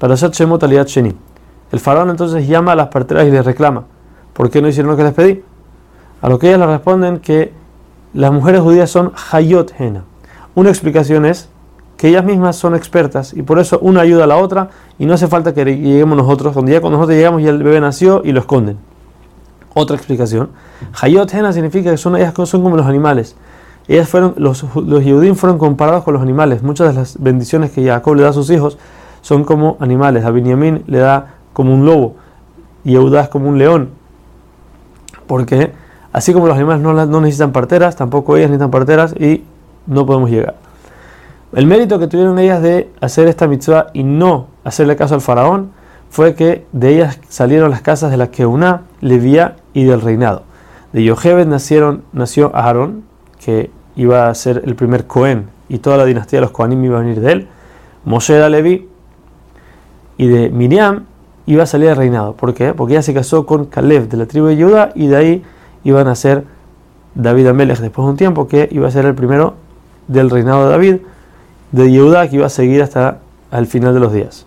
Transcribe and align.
Para 0.00 0.14
hacer 0.14 0.30
Shemot 0.30 0.62
Aliyat 0.64 0.88
Sheni. 0.88 1.14
El 1.70 1.78
faraón 1.78 2.08
entonces 2.08 2.48
llama 2.48 2.72
a 2.72 2.74
las 2.74 2.88
parteras 2.88 3.28
y 3.28 3.30
les 3.30 3.44
reclama: 3.44 3.84
¿Por 4.32 4.50
qué 4.50 4.62
no 4.62 4.68
hicieron 4.68 4.90
lo 4.90 4.96
que 4.96 5.04
les 5.04 5.12
pedí? 5.12 5.44
A 6.22 6.28
lo 6.30 6.38
que 6.38 6.48
ellas 6.48 6.58
le 6.58 6.66
responden 6.66 7.18
que 7.20 7.52
las 8.14 8.32
mujeres 8.32 8.62
judías 8.62 8.90
son 8.90 9.12
Hayot 9.30 9.74
Hena. 9.78 10.04
Una 10.54 10.70
explicación 10.70 11.26
es 11.26 11.50
que 11.98 12.08
ellas 12.08 12.24
mismas 12.24 12.56
son 12.56 12.74
expertas 12.74 13.34
y 13.34 13.42
por 13.42 13.58
eso 13.58 13.78
una 13.80 14.00
ayuda 14.00 14.24
a 14.24 14.26
la 14.26 14.38
otra 14.38 14.70
y 14.98 15.04
no 15.04 15.12
hace 15.12 15.28
falta 15.28 15.52
que 15.52 15.66
lleguemos 15.66 16.16
nosotros. 16.16 16.54
Cuando 16.54 16.72
ya 16.72 16.80
cuando 16.80 16.96
nosotros 16.96 17.18
llegamos 17.18 17.42
ya 17.42 17.50
el 17.50 17.62
bebé 17.62 17.78
nació 17.78 18.22
y 18.24 18.32
lo 18.32 18.40
esconden. 18.40 18.78
Otra 19.74 19.96
explicación. 19.96 20.48
Hayot 20.98 21.32
Hena 21.34 21.52
significa 21.52 21.90
que 21.90 21.98
son 21.98 22.16
ellas 22.16 22.32
son 22.48 22.62
como 22.62 22.74
los 22.74 22.86
animales. 22.86 23.36
Ellas 23.86 24.08
fueron, 24.08 24.34
los, 24.38 24.64
los 24.74 25.38
fueron 25.38 25.58
comparados 25.58 26.04
con 26.04 26.14
los 26.14 26.22
animales. 26.22 26.62
Muchas 26.62 26.88
de 26.88 27.00
las 27.00 27.22
bendiciones 27.22 27.70
que 27.70 27.84
Jacob 27.84 28.14
le 28.14 28.22
da 28.22 28.30
a 28.30 28.32
sus 28.32 28.48
hijos 28.48 28.78
son 29.20 29.44
como 29.44 29.76
animales. 29.80 30.24
A 30.24 30.30
Benjamín 30.30 30.82
le 30.86 30.98
da 30.98 31.34
como 31.52 31.74
un 31.74 31.84
lobo 31.84 32.16
y 32.84 32.94
Eudá 32.94 33.22
es 33.22 33.28
como 33.28 33.48
un 33.48 33.58
león. 33.58 33.90
Porque 35.26 35.72
así 36.12 36.32
como 36.32 36.46
los 36.46 36.56
animales 36.56 36.82
no, 36.82 37.20
necesitan 37.20 37.52
parteras, 37.52 37.96
tampoco 37.96 38.36
ellas 38.36 38.50
necesitan 38.50 38.70
parteras 38.70 39.14
y 39.18 39.44
no 39.86 40.06
podemos 40.06 40.30
llegar. 40.30 40.56
El 41.52 41.66
mérito 41.66 41.98
que 41.98 42.06
tuvieron 42.06 42.38
ellas 42.38 42.62
de 42.62 42.90
hacer 43.00 43.28
esta 43.28 43.48
mitzvah 43.48 43.88
y 43.92 44.04
no 44.04 44.46
hacerle 44.64 44.96
caso 44.96 45.14
al 45.14 45.20
faraón 45.20 45.72
fue 46.08 46.34
que 46.34 46.64
de 46.72 46.94
ellas 46.94 47.20
salieron 47.28 47.70
las 47.70 47.82
casas 47.82 48.10
de 48.10 48.16
la 48.16 48.30
Keuná, 48.30 48.82
Levía 49.00 49.56
y 49.72 49.84
del 49.84 50.00
reinado. 50.00 50.42
De 50.92 51.04
Yochebed 51.04 51.46
nacieron, 51.46 52.02
nació 52.12 52.54
Aarón, 52.54 53.04
que 53.44 53.70
iba 53.96 54.28
a 54.28 54.34
ser 54.34 54.62
el 54.64 54.74
primer 54.74 55.06
Cohen 55.06 55.48
y 55.68 55.78
toda 55.78 55.96
la 55.96 56.04
dinastía 56.04 56.38
de 56.38 56.42
los 56.42 56.50
Kohanim 56.50 56.84
iba 56.84 56.98
a 56.98 57.02
venir 57.02 57.20
de 57.20 57.32
él. 57.32 57.48
Moshe 58.04 58.34
era 58.34 58.48
Levi 58.48 58.88
y 60.20 60.28
de 60.28 60.50
Miriam 60.50 61.06
iba 61.46 61.62
a 61.62 61.66
salir 61.66 61.88
el 61.88 61.96
reinado. 61.96 62.34
¿Por 62.34 62.52
qué? 62.52 62.74
Porque 62.74 62.92
ella 62.92 63.02
se 63.02 63.14
casó 63.14 63.46
con 63.46 63.64
Caleb 63.64 64.06
de 64.10 64.18
la 64.18 64.26
tribu 64.26 64.48
de 64.48 64.62
Judá 64.62 64.90
y 64.94 65.06
de 65.06 65.16
ahí 65.16 65.42
iban 65.82 66.08
a 66.08 66.14
ser 66.14 66.44
David 67.14 67.46
Amelech 67.46 67.78
después 67.78 68.04
de 68.04 68.10
un 68.10 68.16
tiempo 68.18 68.46
que 68.46 68.68
iba 68.70 68.86
a 68.86 68.90
ser 68.90 69.06
el 69.06 69.14
primero 69.14 69.54
del 70.08 70.28
reinado 70.28 70.64
de 70.64 70.70
David 70.72 70.96
de 71.72 71.90
Yehuda 71.90 72.28
que 72.28 72.36
iba 72.36 72.44
a 72.44 72.50
seguir 72.50 72.82
hasta 72.82 73.20
el 73.50 73.66
final 73.66 73.94
de 73.94 74.00
los 74.00 74.12
días. 74.12 74.44